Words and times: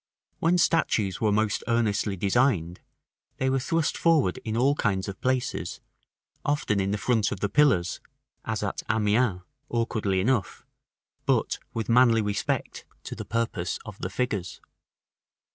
When 0.39 0.57
statues 0.57 1.21
were 1.21 1.31
most 1.31 1.63
earnestly 1.67 2.15
designed, 2.17 2.79
they 3.37 3.51
were 3.51 3.59
thrust 3.59 3.95
forward 3.95 4.39
in 4.43 4.57
all 4.57 4.73
kinds 4.73 5.07
of 5.07 5.21
places, 5.21 5.79
often 6.43 6.79
in 6.79 6.97
front 6.97 7.31
of 7.31 7.39
the 7.39 7.49
pillars, 7.49 8.01
as 8.43 8.63
at 8.63 8.81
Amiens, 8.89 9.41
awkwardly 9.69 10.19
enough, 10.19 10.65
but 11.27 11.59
with 11.75 11.87
manly 11.87 12.23
respect 12.23 12.83
to 13.03 13.13
the 13.13 13.25
purpose 13.25 13.77
of 13.85 13.99
the 13.99 14.09
figures. 14.09 14.59